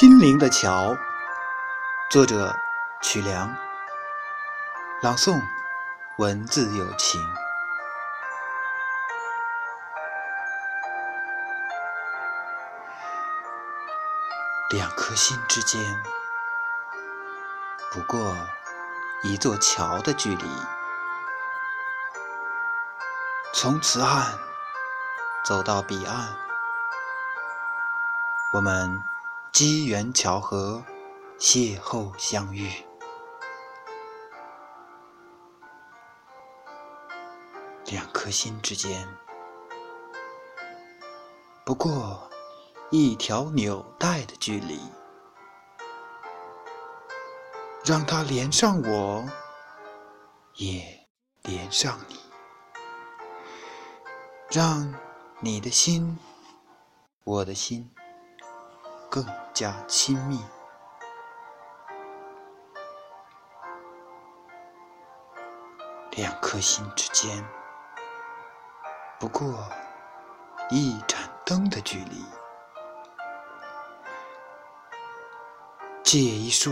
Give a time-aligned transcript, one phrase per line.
[0.00, 0.96] 心灵的桥，
[2.10, 2.56] 作者
[3.02, 3.54] 曲梁，
[5.02, 5.38] 朗诵
[6.16, 7.20] 文字有情。
[14.70, 16.02] 两颗心之间，
[17.92, 18.34] 不过
[19.22, 20.48] 一座桥的距离。
[23.52, 24.38] 从此岸
[25.44, 26.34] 走到彼岸，
[28.54, 29.04] 我们。
[29.52, 30.82] 机缘巧合，
[31.38, 32.70] 邂逅相遇，
[37.86, 39.06] 两颗心之间，
[41.64, 42.30] 不过
[42.90, 44.80] 一条纽带的距离，
[47.84, 49.28] 让它连上我，
[50.54, 51.06] 也
[51.42, 52.16] 连上你，
[54.48, 54.94] 让
[55.40, 56.16] 你的心，
[57.24, 57.90] 我的心。
[59.10, 60.40] 更加亲密，
[66.12, 67.44] 两颗心之间，
[69.18, 69.68] 不过
[70.70, 72.24] 一盏灯的距离。
[76.04, 76.70] 借一束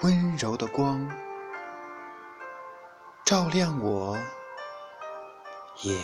[0.00, 1.06] 温柔的光，
[3.26, 4.16] 照亮我，
[5.82, 5.98] 也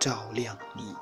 [0.00, 0.96] 照亮你。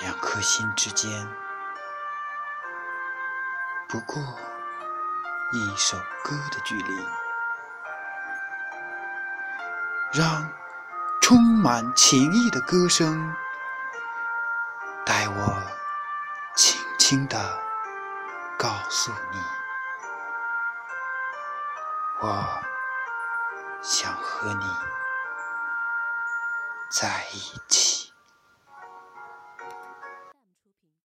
[0.00, 1.28] 两颗心之间，
[3.86, 4.22] 不过
[5.52, 7.06] 一首歌的距离，
[10.12, 10.50] 让
[11.20, 13.34] 充满情意的歌声
[15.04, 15.62] 带我
[16.56, 17.60] 轻轻地
[18.56, 19.38] 告诉你，
[22.20, 22.62] 我
[23.82, 24.64] 想和你
[26.88, 27.99] 在一起。